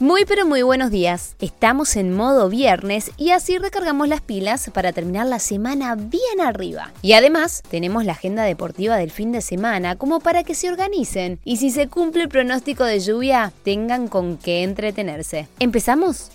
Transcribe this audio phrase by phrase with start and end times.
[0.00, 1.36] Muy pero muy buenos días.
[1.38, 6.92] Estamos en modo viernes y así recargamos las pilas para terminar la semana bien arriba.
[7.00, 11.38] Y además tenemos la agenda deportiva del fin de semana como para que se organicen
[11.44, 15.46] y si se cumple el pronóstico de lluvia tengan con qué entretenerse.
[15.60, 16.32] ¿Empezamos?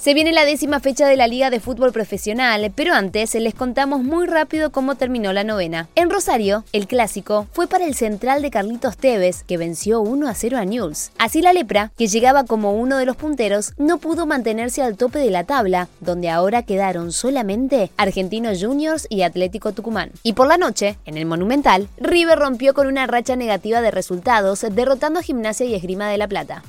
[0.00, 4.02] Se viene la décima fecha de la Liga de Fútbol Profesional, pero antes les contamos
[4.02, 5.90] muy rápido cómo terminó la novena.
[5.94, 10.32] En Rosario, el clásico fue para el central de Carlitos Tevez, que venció 1 a
[10.32, 11.12] 0 a Newell's.
[11.18, 15.18] Así la lepra, que llegaba como uno de los punteros, no pudo mantenerse al tope
[15.18, 20.12] de la tabla, donde ahora quedaron solamente Argentinos Juniors y Atlético Tucumán.
[20.22, 24.64] Y por la noche, en el Monumental, River rompió con una racha negativa de resultados,
[24.72, 26.62] derrotando a Gimnasia y Esgrima de la Plata.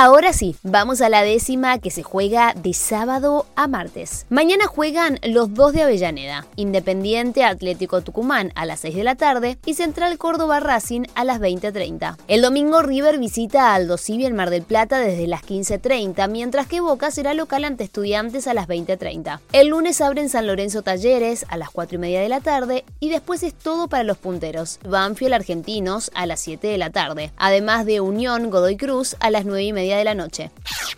[0.00, 4.26] Ahora sí, vamos a la décima que se juega de sábado a martes.
[4.28, 9.58] Mañana juegan los dos de Avellaneda, Independiente Atlético Tucumán a las 6 de la tarde
[9.66, 12.16] y Central Córdoba Racing a las 20.30.
[12.28, 16.68] El domingo River visita a Aldo Civi en Mar del Plata desde las 15.30, mientras
[16.68, 19.40] que Boca será local ante Estudiantes a las 20.30.
[19.52, 23.08] El lunes abren San Lorenzo Talleres a las 4 y media de la tarde y
[23.08, 24.78] después es todo para los punteros.
[24.88, 29.44] Banfield Argentinos a las 7 de la tarde, además de Unión Godoy Cruz a las
[29.44, 30.50] 9 y media de la noche.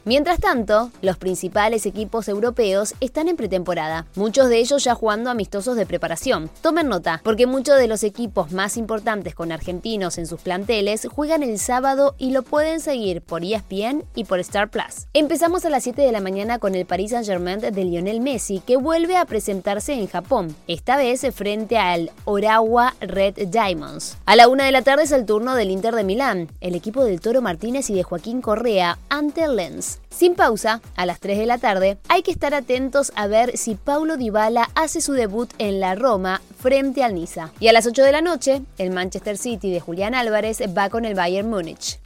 [0.06, 5.76] Mientras tanto, los principales equipos europeos están en pretemporada, muchos de ellos ya jugando amistosos
[5.76, 6.48] de preparación.
[6.62, 11.42] Tomen nota, porque muchos de los equipos más importantes con argentinos en sus planteles juegan
[11.42, 15.06] el sábado y lo pueden seguir por ESPN y por Star Plus.
[15.12, 18.78] Empezamos a las 7 de la mañana con el Paris Saint-Germain de Lionel Messi, que
[18.78, 24.16] vuelve a presentarse en Japón, esta vez frente al Orawa Red Diamonds.
[24.24, 27.04] A la 1 de la tarde es el turno del Inter de Milán, el equipo
[27.04, 29.89] del Toro Martínez y de Joaquín Correa ante Lens.
[30.10, 33.74] Sin pausa, a las 3 de la tarde, hay que estar atentos a ver si
[33.74, 37.52] Paulo Dybala hace su debut en la Roma frente al Niza.
[37.58, 41.04] Y a las 8 de la noche, el Manchester City de Julián Álvarez va con
[41.04, 41.98] el Bayern Múnich.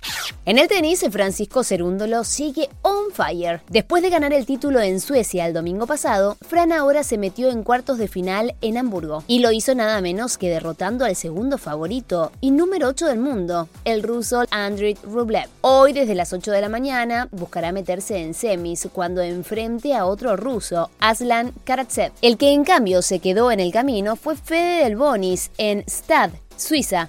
[0.46, 3.62] En el tenis, Francisco Cerúndolo sigue on fire.
[3.70, 7.62] Después de ganar el título en Suecia el domingo pasado, Fran ahora se metió en
[7.62, 12.30] cuartos de final en Hamburgo y lo hizo nada menos que derrotando al segundo favorito
[12.42, 15.48] y número 8 del mundo, el ruso Andriy Rublev.
[15.62, 20.36] Hoy desde las 8 de la mañana buscará meterse en semis cuando enfrente a otro
[20.36, 22.12] ruso, Aslan Karatsev.
[22.20, 26.32] El que en cambio se quedó en el camino fue Fede del Bonis en Stad,
[26.58, 27.08] Suiza.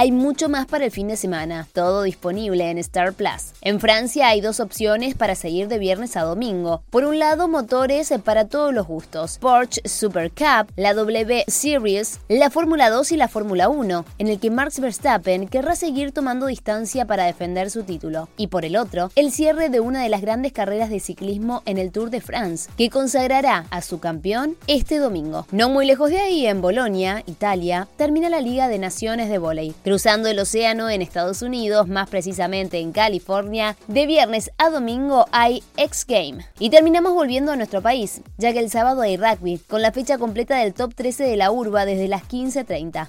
[0.00, 3.54] Hay mucho más para el fin de semana, todo disponible en Star Plus.
[3.68, 6.82] En Francia hay dos opciones para seguir de viernes a domingo.
[6.88, 9.36] Por un lado, motores para todos los gustos.
[9.36, 14.40] Porsche Super Cup, la W Series, la Fórmula 2 y la Fórmula 1, en el
[14.40, 18.30] que Max Verstappen querrá seguir tomando distancia para defender su título.
[18.38, 21.76] Y por el otro, el cierre de una de las grandes carreras de ciclismo en
[21.76, 25.46] el Tour de France, que consagrará a su campeón este domingo.
[25.52, 29.74] No muy lejos de ahí, en Bolonia, Italia, termina la Liga de Naciones de Voley.
[29.84, 33.57] Cruzando el océano en Estados Unidos, más precisamente en California,
[33.88, 36.46] de viernes a domingo hay X Game.
[36.60, 40.16] Y terminamos volviendo a nuestro país, ya que el sábado hay rugby, con la fecha
[40.16, 43.08] completa del top 13 de la urba desde las 15.30.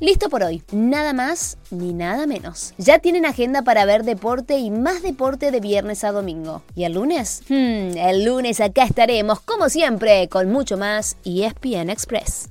[0.00, 2.74] Listo por hoy, nada más ni nada menos.
[2.76, 6.62] Ya tienen agenda para ver deporte y más deporte de viernes a domingo.
[6.76, 7.42] ¿Y el lunes?
[7.48, 12.50] Hmm, el lunes acá estaremos, como siempre, con mucho más y ESPN Express.